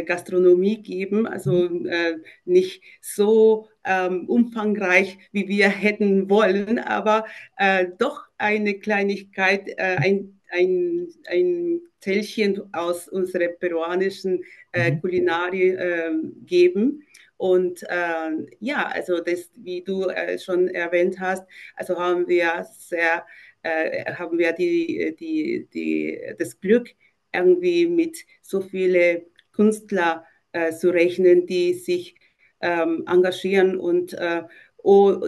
Gastronomie 0.04 0.82
geben, 0.82 1.28
also 1.28 1.70
mhm. 1.70 1.88
äh, 1.88 2.14
nicht 2.46 2.82
so 3.02 3.68
ähm, 3.84 4.26
umfangreich, 4.28 5.18
wie 5.32 5.48
wir 5.48 5.70
hätten 5.70 6.30
wollen, 6.30 6.80
aber 6.80 7.26
äh, 7.58 7.88
doch 7.98 8.24
eine 8.38 8.80
Kleinigkeit, 8.80 9.68
äh, 9.68 9.98
ein, 9.98 10.40
ein, 10.52 11.08
ein 11.28 11.82
Tälchen 12.00 12.62
aus 12.74 13.08
unserer 13.08 13.48
peruanischen 13.48 14.44
äh, 14.72 14.92
mhm. 14.92 15.02
Kulinarie 15.02 15.70
ähm, 15.70 16.34
geben. 16.46 17.04
Und 17.38 17.84
äh, 17.90 18.32
ja, 18.60 18.88
also 18.88 19.20
das, 19.20 19.52
wie 19.56 19.82
du 19.84 20.08
äh, 20.08 20.38
schon 20.40 20.68
erwähnt 20.70 21.20
hast, 21.20 21.46
also 21.76 22.00
haben 22.00 22.28
wir 22.28 22.66
sehr, 22.78 23.26
äh, 23.64 24.14
haben 24.14 24.38
wir 24.38 24.54
die, 24.54 25.16
die, 25.20 25.68
die, 25.74 26.22
das 26.38 26.60
Glück, 26.60 26.90
irgendwie 27.34 27.88
mit 27.88 28.18
so 28.42 28.62
vielen 28.62 29.24
Künstlern 29.54 30.22
äh, 30.52 30.72
zu 30.72 30.90
rechnen, 30.90 31.46
die 31.46 31.74
sich 31.74 32.16
ähm, 32.62 33.04
engagieren 33.08 33.78
und 33.78 34.14
äh, 34.14 34.44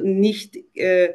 nicht 0.03 0.57
äh, 0.75 1.13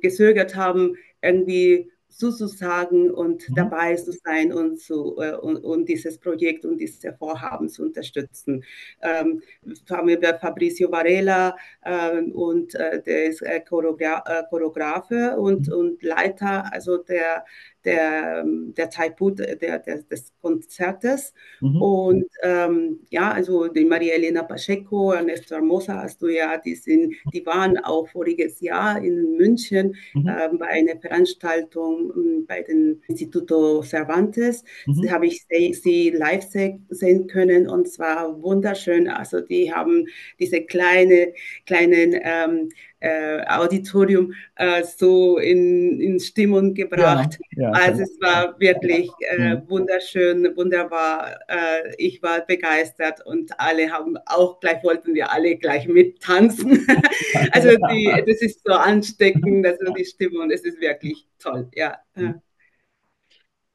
gezögert 0.00 0.56
haben, 0.56 0.96
irgendwie 1.22 1.90
zuzusagen 2.10 3.10
und 3.10 3.48
mhm. 3.48 3.54
dabei 3.54 3.94
zu 3.96 4.12
sein 4.12 4.52
und, 4.52 4.80
zu, 4.80 5.16
und, 5.16 5.56
und, 5.64 5.88
dieses 5.88 6.18
Projekt 6.18 6.64
und 6.64 6.78
dieses 6.78 7.00
Vorhaben 7.18 7.68
zu 7.68 7.82
unterstützen. 7.84 8.64
Ähm, 9.00 9.42
haben 9.88 10.08
wir 10.08 10.38
Fabrizio 10.38 10.90
Varela 10.90 11.56
äh, 11.82 12.20
und 12.20 12.74
äh, 12.74 13.02
der 13.02 13.26
ist 13.26 13.42
äh, 13.42 13.60
Choreogra 13.60 14.22
äh, 14.26 14.42
Choreografe 14.50 15.36
und, 15.38 15.68
mhm. 15.68 15.74
und 15.74 16.02
Leiter, 16.02 16.70
also 16.72 16.98
der, 16.98 17.44
der, 17.84 18.44
der 18.46 18.90
Zeitpunkt 18.90 19.38
der, 19.38 19.56
der, 19.56 19.78
des 19.78 20.32
Konzertes. 20.40 21.32
Mhm. 21.60 21.82
Und 21.82 22.26
ähm, 22.42 23.00
ja, 23.10 23.32
also 23.32 23.68
die 23.68 23.84
Maria 23.84 24.14
Elena 24.14 24.42
Pacheco, 24.42 25.12
Ernesto 25.12 25.54
Hermosa 25.54 26.02
hast 26.02 26.20
du 26.22 26.28
ja, 26.28 26.58
die, 26.58 26.74
sind, 26.74 27.14
die 27.32 27.44
waren 27.46 27.78
auch 27.78 28.08
voriges 28.08 28.60
Jahr 28.60 29.02
in 29.02 29.36
München 29.36 29.96
mhm. 30.14 30.28
äh, 30.28 30.48
bei 30.58 30.66
einer 30.66 31.00
Veranstaltung 31.00 32.10
äh, 32.10 32.44
bei 32.46 32.62
dem 32.62 33.00
Instituto 33.08 33.82
Cervantes. 33.82 34.64
Mhm. 34.86 35.02
Da 35.02 35.12
habe 35.12 35.26
ich 35.26 35.44
sie, 35.48 35.74
sie 35.74 36.10
live 36.10 36.44
se 36.44 36.78
sehen 36.88 37.26
können 37.26 37.68
und 37.68 37.88
zwar 37.88 38.42
wunderschön. 38.42 39.08
Also 39.08 39.40
die 39.40 39.72
haben 39.72 40.06
diese 40.38 40.62
kleine, 40.62 41.32
kleinen 41.66 42.18
ähm, 42.22 42.70
äh, 43.00 43.44
Auditorium 43.46 44.32
äh, 44.56 44.84
so 44.84 45.38
in, 45.38 46.00
in 46.00 46.20
Stimmung 46.20 46.74
gebracht. 46.74 47.38
Ja, 47.52 47.62
ja, 47.62 47.70
also 47.70 48.02
es 48.02 48.18
war 48.20 48.58
wirklich 48.60 49.10
äh, 49.30 49.56
mhm. 49.56 49.62
wunderschön, 49.68 50.56
wunderbar. 50.56 51.38
Äh, 51.48 51.94
ich 51.98 52.22
war 52.22 52.44
begeistert 52.46 53.24
und 53.26 53.58
alle 53.58 53.90
haben 53.90 54.16
auch 54.26 54.60
gleich, 54.60 54.82
wollten 54.84 55.14
wir 55.14 55.32
alle 55.32 55.56
gleich 55.56 55.88
mittanzen. 55.88 56.86
also 57.52 57.70
die, 57.90 58.22
das 58.26 58.42
ist 58.42 58.62
so 58.64 58.74
ansteckend, 58.74 59.66
also 59.66 59.92
die 59.92 60.04
Stimmung, 60.04 60.48
das 60.48 60.60
ist 60.60 60.80
wirklich 60.80 61.26
toll, 61.38 61.68
ja. 61.74 61.98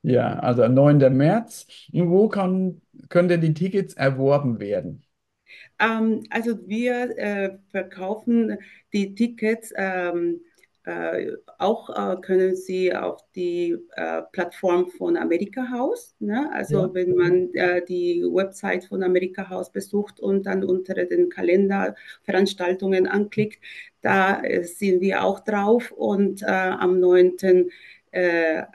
Ja, 0.03 0.37
also 0.37 0.61
am 0.61 0.75
9. 0.75 1.17
März. 1.17 1.65
Wo 1.91 2.29
kann, 2.29 2.81
können 3.09 3.27
denn 3.27 3.41
die 3.41 3.55
Tickets 3.55 3.95
erworben 3.95 4.59
werden? 4.59 5.04
Ähm, 5.79 6.23
also 6.29 6.67
wir 6.67 7.17
äh, 7.17 7.57
verkaufen 7.71 8.57
die 8.93 9.15
Tickets. 9.15 9.73
Ähm, 9.75 10.41
äh, 10.85 11.31
auch 11.57 11.89
äh, 11.89 12.21
können 12.21 12.55
Sie 12.55 12.93
auf 12.95 13.19
die 13.35 13.75
äh, 13.95 14.21
Plattform 14.31 14.87
von 14.87 15.17
Amerika 15.17 15.67
House, 15.71 16.15
ne? 16.19 16.47
also 16.53 16.81
ja. 16.81 16.93
wenn 16.93 17.15
man 17.15 17.53
äh, 17.55 17.83
die 17.83 18.23
Website 18.23 18.85
von 18.85 19.01
Amerika 19.01 19.49
House 19.49 19.71
besucht 19.71 20.19
und 20.19 20.45
dann 20.45 20.63
unter 20.63 20.93
den 20.93 21.29
Kalender 21.29 21.95
Veranstaltungen 22.21 23.07
anklickt, 23.07 23.63
da 24.01 24.43
äh, 24.43 24.63
sind 24.63 25.01
wir 25.01 25.23
auch 25.23 25.39
drauf 25.39 25.91
und 25.91 26.43
äh, 26.43 26.45
am 26.45 26.99
9. 26.99 27.71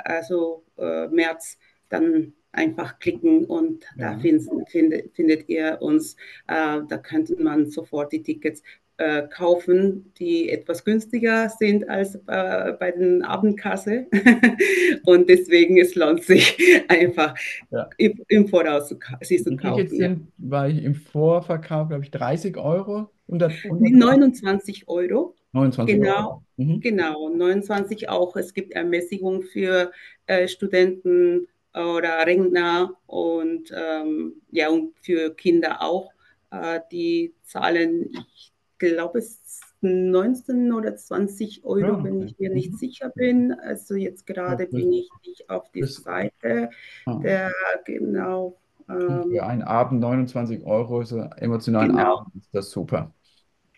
also 0.05 0.65
März 0.77 1.57
dann 1.89 2.35
einfach 2.53 2.99
klicken 2.99 3.45
und 3.45 3.85
ja. 3.97 4.15
da 4.15 4.19
find, 4.19 4.43
find, 4.69 4.95
findet 5.15 5.49
ihr 5.49 5.79
uns. 5.81 6.15
Äh, 6.49 6.81
da 6.89 6.99
könnte 6.99 7.41
man 7.43 7.71
sofort 7.71 8.13
die 8.13 8.23
Tickets 8.23 8.63
äh, 9.01 9.29
kaufen, 9.29 10.13
die 10.19 10.51
etwas 10.51 10.85
günstiger 10.85 11.49
sind 11.49 11.89
als 11.89 12.17
äh, 12.27 12.73
bei 12.79 12.91
den 12.91 13.23
Abendkasse. 13.23 14.07
und 15.07 15.29
deswegen 15.29 15.79
es 15.79 15.95
lohnt 15.95 16.23
sich 16.23 16.57
einfach 16.89 17.35
ja. 17.71 17.89
im, 17.97 18.21
im, 18.29 18.47
Voraus 18.47 18.89
zu, 18.89 18.99
sie 19.23 19.43
zu 19.43 19.51
die 19.51 19.57
kaufen. 19.57 19.89
Tickets 19.89 19.97
sind, 19.97 20.27
ich 20.69 20.85
im 20.85 20.95
Vorverkauf, 20.95 21.89
glaube 21.89 22.05
ich, 22.05 22.11
30 22.11 22.57
Euro. 22.59 23.09
100, 23.29 23.53
100 23.65 23.93
29 23.93 24.89
Euro. 24.89 25.35
29 25.53 25.97
genau, 25.97 26.17
Euro. 26.17 26.43
Mhm. 26.59 26.81
Genau, 26.81 27.29
29 27.31 28.09
auch. 28.09 28.37
Es 28.37 28.53
gibt 28.53 28.73
Ermäßigung 28.73 29.43
für 29.43 29.93
äh, 30.27 30.47
Studenten 30.47 31.47
oder 31.75 32.27
Rentner 32.27 32.95
und 33.07 33.73
ähm, 33.75 34.43
ja, 34.51 34.69
und 34.71 34.95
für 35.03 35.35
Kinder 35.35 35.83
auch. 35.83 36.13
Äh, 36.51 36.81
die 36.91 37.35
zahlen, 37.45 38.11
ich 38.35 38.53
glaube, 38.79 39.19
es 39.21 39.61
19 39.83 40.73
oder 40.73 40.97
20 40.97 41.65
Euro, 41.65 41.81
Ja, 41.87 42.05
wenn 42.05 42.21
ich 42.23 42.39
mir 42.39 42.51
nicht 42.51 42.73
Mhm. 42.73 42.79
sicher 42.79 43.11
bin. 43.11 43.53
Also 43.53 43.95
jetzt 43.95 44.27
Ja, 44.47 44.55
gerade 44.57 44.67
das, 44.71 44.71
bin 44.75 44.93
ich 44.93 45.11
nicht 45.27 45.49
auf 45.51 45.71
die 45.73 45.85
Seite 45.87 46.71
ah. 47.07 47.13
der 47.23 47.51
genau. 47.85 48.59
Ähm, 48.89 49.25
für 49.31 49.45
einen 49.47 49.63
Abend 49.63 50.01
29 50.01 50.65
Euro, 50.65 51.03
so 51.05 51.19
emotionalen 51.37 51.93
genau. 51.93 52.19
Abend, 52.21 52.35
ist 52.37 52.55
das 52.55 52.71
super. 52.71 53.15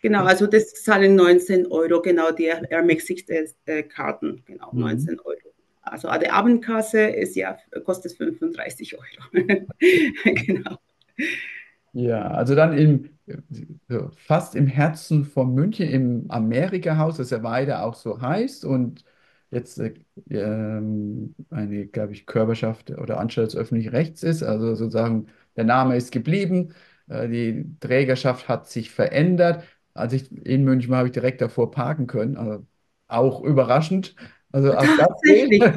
Genau, 0.03 0.25
also 0.25 0.47
das 0.47 0.75
zahlen 0.83 1.15
19 1.15 1.67
Euro, 1.71 2.03
genau, 2.03 2.31
die 2.33 2.45
Air-Mexic-Karten, 2.47 4.43
genau, 4.45 4.73
Mhm. 4.73 4.81
19 4.81 5.21
Euro. 5.21 5.52
Also 5.83 6.09
die 6.19 6.31
Abendkasse 6.31 7.01
ist 7.01 7.35
ja, 7.37 7.59
kostet 7.85 8.13
35 8.13 8.95
Euro. 8.97 9.05
Genau. 10.25 10.79
Ja, 11.95 12.31
also 12.31 12.55
dann 12.55 12.77
im, 12.77 13.11
fast 14.17 14.55
im 14.55 14.67
Herzen 14.67 15.25
von 15.25 15.55
München, 15.55 15.89
im 15.89 16.31
Amerika-Haus, 16.31 17.19
das 17.19 17.31
ja 17.31 17.43
weiter 17.43 17.85
auch 17.85 17.95
so 17.95 18.21
heißt 18.21 18.65
und 18.65 19.05
jetzt 19.51 19.79
äh, 19.79 19.93
ähm, 20.31 21.35
eine, 21.51 21.87
glaube 21.87 22.15
ich, 22.15 22.25
Körperschaft 22.27 22.91
oder 22.93 23.19
Anstalt 23.21 23.49
des 23.49 23.57
öffentlichen 23.57 23.91
Rechts 23.91 24.23
ist. 24.23 24.43
Also 24.43 24.75
sozusagen, 24.75 25.27
der 25.57 25.65
Name 25.65 25.97
ist 25.97 26.13
geblieben, 26.13 26.75
äh, 27.09 27.29
die 27.29 27.77
Trägerschaft 27.81 28.49
hat 28.49 28.69
sich 28.69 28.91
verändert. 28.91 29.65
Als 29.95 30.15
ich 30.15 30.33
in 30.47 30.65
München 30.65 30.91
war, 30.91 30.99
habe 30.99 31.09
ich 31.09 31.13
direkt 31.13 31.43
davor 31.43 31.71
parken 31.71 32.07
können. 32.07 32.37
Also 32.39 32.67
auch 33.09 33.43
überraschend. 33.43 34.15
Also. 34.53 34.73
Tatsächlich. 34.73 35.63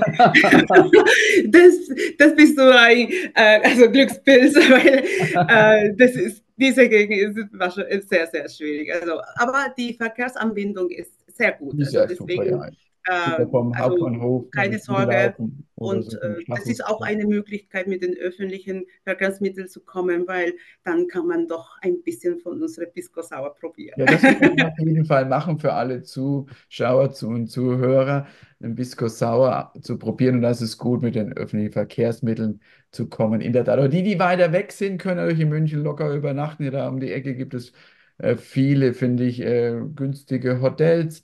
Das, 1.47 1.73
das 2.17 2.35
bist 2.35 2.57
du 2.57 2.73
ein 2.73 3.09
äh, 3.35 3.59
also 3.63 3.89
Glückspilz, 3.89 4.55
weil 4.69 5.03
äh, 5.47 5.93
das 5.95 6.15
ist, 6.15 6.43
diese 6.57 6.87
Gegend 6.87 7.37
ist, 7.37 8.09
sehr, 8.09 8.27
sehr 8.27 8.49
schwierig. 8.49 8.93
Also, 8.93 9.19
aber 9.35 9.73
die 9.77 9.93
Verkehrsanbindung 9.93 10.89
ist 10.89 11.11
sehr 11.35 11.53
gut. 11.53 11.79
Also 11.79 11.99
ja 11.99 12.07
super, 12.07 12.25
deswegen, 12.27 12.57
ja. 12.57 12.69
Ähm, 13.07 13.49
vom 13.49 13.71
also 13.73 13.83
Hauptbahnhof 13.83 14.51
keine 14.51 14.79
Sorge. 14.79 15.35
Und 15.75 16.03
so 16.03 16.17
vom 16.19 16.31
äh, 16.31 16.43
das 16.47 16.65
ist 16.65 16.85
auch 16.85 17.01
eine 17.01 17.25
Möglichkeit, 17.25 17.87
mit 17.87 18.01
den 18.01 18.15
öffentlichen 18.17 18.85
Verkehrsmitteln 19.03 19.67
zu 19.67 19.81
kommen, 19.81 20.27
weil 20.27 20.53
dann 20.83 21.07
kann 21.07 21.27
man 21.27 21.47
doch 21.47 21.77
ein 21.81 22.01
bisschen 22.03 22.39
von 22.39 22.61
unserer 22.61 22.87
Pisco 22.87 23.21
Sauer 23.21 23.53
probieren. 23.55 23.93
Ja, 23.97 24.05
das 24.05 24.21
können 24.39 24.57
wir 24.57 24.67
auf 24.67 24.79
jeden 24.79 25.05
Fall 25.05 25.25
machen 25.25 25.59
für 25.59 25.73
alle 25.73 26.01
Zuschauer 26.01 27.11
zu- 27.11 27.27
und 27.27 27.47
Zuhörer, 27.47 28.27
ein 28.61 28.75
Bisco 28.75 29.07
Sauer 29.07 29.71
zu 29.81 29.99
probieren. 29.99 30.35
Und 30.35 30.41
das 30.41 30.61
ist 30.61 30.77
gut, 30.77 31.01
mit 31.01 31.15
den 31.15 31.33
öffentlichen 31.33 31.73
Verkehrsmitteln 31.73 32.61
zu 32.91 33.07
kommen. 33.07 33.41
In 33.41 33.53
der 33.53 33.65
Tat. 33.65 33.77
Aber 33.77 33.89
die, 33.89 34.03
die 34.03 34.19
weiter 34.19 34.51
weg 34.51 34.71
sind, 34.71 34.99
können 34.99 35.17
natürlich 35.17 35.41
in 35.41 35.49
München 35.49 35.83
locker 35.83 36.11
übernachten. 36.13 36.63
Ja, 36.63 36.71
da 36.71 36.87
um 36.89 36.99
die 36.99 37.11
Ecke 37.11 37.35
gibt 37.35 37.53
es 37.53 37.73
äh, 38.17 38.35
viele, 38.35 38.93
finde 38.93 39.25
ich, 39.25 39.41
äh, 39.41 39.79
günstige 39.95 40.61
Hotels. 40.61 41.23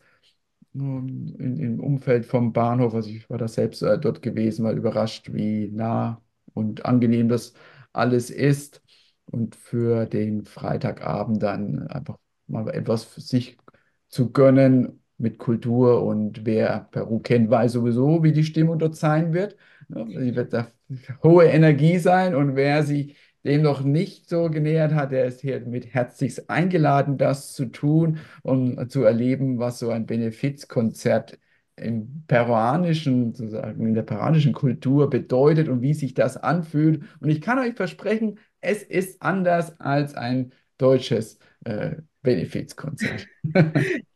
In, 0.73 1.57
im 1.57 1.79
Umfeld 1.79 2.25
vom 2.25 2.53
Bahnhof. 2.53 2.93
Also 2.93 3.09
ich 3.09 3.29
war 3.29 3.37
da 3.37 3.47
selbst 3.47 3.81
äh, 3.81 3.99
dort 3.99 4.21
gewesen, 4.21 4.63
war 4.65 4.73
überrascht, 4.73 5.33
wie 5.33 5.67
nah 5.69 6.21
und 6.53 6.85
angenehm 6.85 7.29
das 7.29 7.53
alles 7.93 8.29
ist. 8.29 8.81
Und 9.25 9.55
für 9.55 10.05
den 10.05 10.45
Freitagabend 10.45 11.41
dann 11.41 11.87
einfach 11.87 12.17
mal 12.47 12.67
etwas 12.69 13.03
für 13.05 13.21
sich 13.21 13.57
zu 14.09 14.31
gönnen 14.31 15.01
mit 15.17 15.37
Kultur. 15.39 16.03
Und 16.03 16.45
wer 16.45 16.87
Peru 16.91 17.19
kennt, 17.19 17.49
weiß 17.49 17.73
sowieso, 17.73 18.23
wie 18.23 18.33
die 18.33 18.43
Stimmung 18.43 18.79
dort 18.79 18.95
sein 18.95 19.33
wird. 19.33 19.55
Ja, 19.89 20.03
Die 20.05 20.35
wird 20.35 20.53
da 20.53 20.67
hohe 21.23 21.45
Energie 21.45 21.97
sein. 21.99 22.35
Und 22.35 22.55
wer 22.55 22.83
sich 22.83 23.15
dem 23.43 23.61
noch 23.61 23.83
nicht 23.83 24.29
so 24.29 24.49
genähert 24.49 24.93
hat, 24.93 25.11
der 25.11 25.25
ist 25.25 25.41
hier 25.41 25.59
mit 25.61 25.93
herzlichst 25.93 26.49
eingeladen, 26.49 27.17
das 27.17 27.53
zu 27.53 27.65
tun 27.65 28.19
um 28.43 28.89
zu 28.89 29.03
erleben, 29.03 29.59
was 29.59 29.79
so 29.79 29.89
ein 29.89 30.05
Benefizkonzert 30.05 31.39
im 31.75 32.23
peruanischen, 32.27 33.33
sozusagen 33.33 33.87
in 33.87 33.93
der 33.93 34.03
peruanischen 34.03 34.53
Kultur 34.53 35.09
bedeutet 35.09 35.67
und 35.69 35.81
wie 35.81 35.93
sich 35.93 36.13
das 36.13 36.37
anfühlt. 36.37 37.03
Und 37.19 37.29
ich 37.29 37.41
kann 37.41 37.59
euch 37.59 37.73
versprechen, 37.73 38.39
es 38.59 38.83
ist 38.83 39.21
anders 39.21 39.79
als 39.79 40.13
ein 40.13 40.53
deutsches 40.77 41.39
äh, 41.65 41.95
Benefizkonzert. 42.21 43.27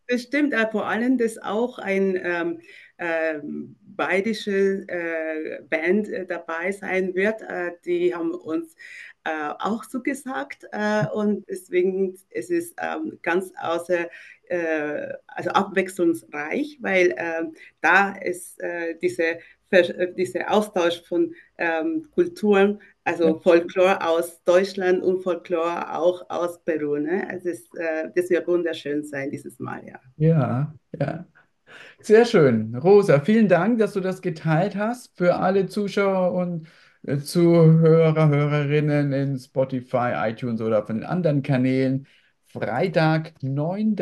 Das 0.08 0.22
stimmt, 0.22 0.54
vor 0.72 0.88
allem, 0.88 1.18
dass 1.18 1.40
auch 1.40 1.80
ein 1.80 2.16
ähm, 2.24 2.60
ähm, 3.00 3.76
bayerische 3.96 4.86
äh, 4.88 5.62
Band 5.70 6.10
äh, 6.10 6.26
dabei 6.26 6.72
sein 6.72 7.16
wird. 7.16 7.42
Äh, 7.42 7.72
die 7.86 8.14
haben 8.14 8.32
uns 8.32 8.76
äh, 9.24 9.54
auch 9.60 9.86
zugesagt 9.86 10.68
äh, 10.72 11.08
und 11.14 11.50
deswegen 11.50 12.16
ist 12.30 12.52
es 12.52 12.76
ähm, 12.80 13.18
ganz 13.24 13.52
außer, 13.60 14.08
äh, 14.50 15.14
also 15.28 15.50
abwechslungsreich, 15.50 16.78
weil 16.82 17.16
ähm, 17.18 17.54
da 17.82 18.12
ist 18.14 18.62
diese, 19.02 19.40
dieser 20.16 20.52
Austausch 20.52 21.02
von 21.04 21.34
ähm, 21.58 22.08
Kulturen, 22.12 22.80
also 23.04 23.40
Folklore 23.40 24.02
aus 24.02 24.44
Deutschland 24.44 25.04
und 25.04 25.22
Folklore 25.22 25.94
auch 25.96 26.30
aus 26.30 26.60
Peru. 26.64 26.98
Ne? 26.98 27.28
Also 27.30 27.50
es, 27.50 27.62
äh, 27.78 28.10
das 28.16 28.30
wird 28.30 28.48
wunderschön 28.48 29.04
sein 29.04 29.30
dieses 29.32 29.60
Mal, 29.60 29.86
ja. 29.88 30.00
Ja, 30.18 30.74
ja. 31.00 31.26
Sehr 32.00 32.26
schön. 32.26 32.76
Rosa, 32.76 33.20
vielen 33.20 33.48
Dank, 33.48 33.80
dass 33.80 33.94
du 33.94 34.00
das 34.00 34.22
geteilt 34.22 34.76
hast 34.76 35.16
für 35.18 35.36
alle 35.36 35.68
Zuschauer 35.68 36.34
und 36.34 36.68
äh, 37.04 37.18
Zuhörer, 37.18 38.30
Hörerinnen 38.30 39.12
in 39.14 39.38
Spotify, 39.40 40.14
iTunes 40.30 40.62
oder 40.62 40.86
von 40.86 40.98
den 40.98 41.06
anderen 41.06 41.42
Kanälen. 41.44 42.08
Freitag, 42.46 43.34
9. 43.42 43.96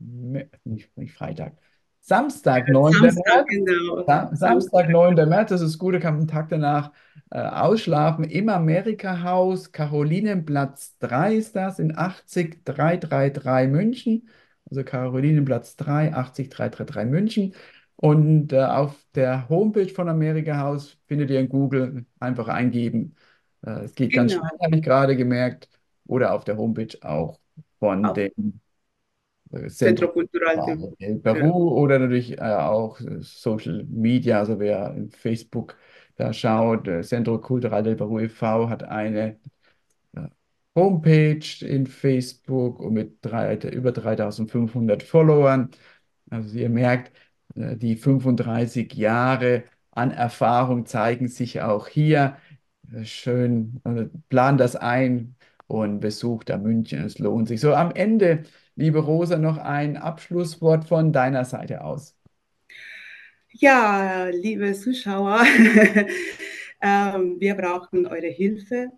Mä- 0.00 0.46
nicht, 0.64 0.96
nicht 0.96 1.12
Freitag, 1.14 1.54
Samstag, 2.00 2.68
9. 2.68 2.92
Samstag, 2.92 3.24
März. 3.26 3.46
genau. 3.48 4.04
Sa 4.06 4.30
Samstag, 4.34 4.88
9. 4.88 5.28
März, 5.28 5.50
das 5.50 5.60
ist 5.60 5.78
gut, 5.78 5.94
da 5.94 5.98
kann 5.98 6.14
man 6.14 6.20
einen 6.22 6.28
Tag 6.28 6.48
danach 6.48 6.92
äh, 7.30 7.38
ausschlafen. 7.40 8.24
Im 8.24 8.48
Amerika-Haus, 8.48 9.72
Karolinenplatz 9.72 10.96
3 10.98 11.34
ist 11.34 11.56
das, 11.56 11.78
in 11.78 11.92
80333 11.96 13.68
München. 13.70 14.28
Also 14.70 14.84
Karolinenplatz 14.84 15.76
3, 15.76 16.14
80333 16.14 17.10
München. 17.10 17.54
Und 17.96 18.52
äh, 18.52 18.62
auf 18.62 18.96
der 19.14 19.48
Homepage 19.48 19.88
von 19.88 20.08
Amerika 20.08 20.58
Haus 20.58 20.96
findet 21.06 21.30
ihr 21.30 21.40
in 21.40 21.48
Google 21.48 22.06
einfach 22.18 22.48
eingeben. 22.48 23.14
Äh, 23.64 23.84
es 23.84 23.94
geht 23.94 24.12
ganz 24.12 24.32
Genau. 24.32 24.46
schnell, 24.46 24.58
habe 24.62 24.76
ich 24.76 24.82
gerade 24.82 25.16
gemerkt. 25.16 25.68
Oder 26.06 26.32
auf 26.34 26.44
der 26.44 26.56
Homepage 26.56 26.96
auch 27.02 27.38
von 27.78 28.04
Auf 28.06 28.14
dem 28.14 28.60
äh, 29.52 29.68
Centro 29.68 30.08
Cultural 30.08 30.56
de 30.98 31.18
Peru 31.18 31.70
oder 31.72 31.98
natürlich 31.98 32.38
äh, 32.38 32.40
auch 32.40 33.00
äh, 33.00 33.18
Social 33.20 33.84
Media, 33.88 34.38
also 34.38 34.58
wer 34.58 34.94
in 34.94 35.10
Facebook 35.10 35.76
da 36.16 36.32
schaut, 36.32 36.88
äh, 36.88 37.02
Centro 37.02 37.40
Cultural 37.40 37.82
del 37.82 37.96
Peru 37.96 38.18
e.V. 38.20 38.68
hat 38.68 38.82
eine 38.82 39.38
Homepage 40.74 41.64
in 41.66 41.86
Facebook 41.86 42.80
und 42.80 42.94
mit 42.94 43.18
drei, 43.22 43.56
über 43.56 43.92
3500 43.92 45.02
Followern. 45.02 45.70
Also 46.30 46.58
ihr 46.58 46.70
merkt, 46.70 47.12
äh, 47.56 47.76
die 47.76 47.96
35 47.96 48.94
Jahre 48.94 49.64
an 49.90 50.10
Erfahrung 50.12 50.86
zeigen 50.86 51.28
sich 51.28 51.60
auch 51.62 51.88
hier. 51.88 52.36
Äh, 52.92 53.04
Schön, 53.04 53.80
äh, 53.84 54.06
plan 54.28 54.58
das 54.58 54.76
ein 54.76 55.36
und 55.66 56.00
besucht 56.00 56.48
da 56.50 56.58
München. 56.58 57.04
Es 57.04 57.18
lohnt 57.18 57.48
sich. 57.48 57.60
So, 57.60 57.74
am 57.74 57.92
Ende, 57.92 58.44
liebe 58.76 59.00
Rosa, 59.00 59.38
noch 59.38 59.58
ein 59.58 59.96
Abschlusswort 59.96 60.86
von 60.86 61.12
deiner 61.12 61.44
Seite 61.44 61.84
aus. 61.84 62.16
Ja, 63.52 64.28
liebe 64.28 64.72
Zuschauer, 64.74 65.40
ähm, 66.80 67.36
wir 67.40 67.54
brauchen 67.56 68.06
eure 68.06 68.28
Hilfe. 68.28 68.90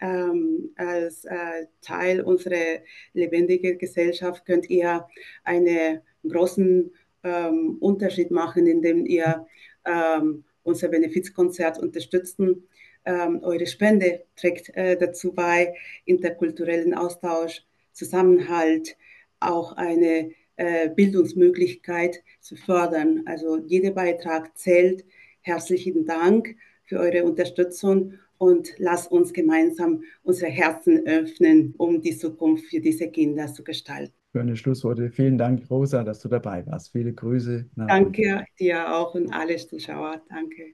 Ähm, 0.00 0.70
als 0.76 1.24
äh, 1.24 1.66
Teil 1.80 2.20
unserer 2.20 2.80
lebendigen 3.14 3.78
Gesellschaft 3.78 4.46
könnt 4.46 4.70
ihr 4.70 5.06
einen 5.42 6.00
großen 6.26 6.92
ähm, 7.24 7.78
Unterschied 7.80 8.30
machen, 8.30 8.66
indem 8.66 9.06
ihr 9.06 9.46
ähm, 9.84 10.44
unser 10.62 10.88
Benefizkonzert 10.88 11.78
unterstützen. 11.78 12.68
Ähm, 13.04 13.40
eure 13.42 13.66
Spende 13.66 14.24
trägt 14.36 14.68
äh, 14.76 14.96
dazu 14.96 15.32
bei, 15.32 15.74
interkulturellen 16.04 16.94
Austausch, 16.94 17.64
Zusammenhalt, 17.92 18.96
auch 19.40 19.72
eine 19.72 20.30
äh, 20.56 20.90
Bildungsmöglichkeit 20.90 22.22
zu 22.40 22.56
fördern. 22.56 23.22
Also 23.26 23.58
jeder 23.66 23.92
Beitrag 23.92 24.56
zählt. 24.58 25.04
Herzlichen 25.40 26.04
Dank 26.04 26.56
für 26.84 26.98
eure 26.98 27.24
Unterstützung 27.24 28.14
und 28.38 28.72
lasst 28.78 29.10
uns 29.10 29.32
gemeinsam 29.32 30.02
unsere 30.22 30.50
Herzen 30.50 31.06
öffnen, 31.06 31.74
um 31.76 32.00
die 32.00 32.16
Zukunft 32.16 32.64
für 32.66 32.80
diese 32.80 33.08
Kinder 33.10 33.52
zu 33.52 33.62
gestalten. 33.62 34.14
Schöne 34.32 34.56
Schlussworte. 34.56 35.10
Vielen 35.10 35.38
Dank, 35.38 35.70
Rosa, 35.70 36.04
dass 36.04 36.20
du 36.20 36.28
dabei 36.28 36.66
warst. 36.66 36.92
Viele 36.92 37.12
Grüße. 37.12 37.66
Danke 37.76 38.44
dir 38.58 38.94
auch 38.94 39.14
und 39.14 39.32
alle 39.32 39.56
Zuschauer. 39.56 40.22
Danke. 40.28 40.66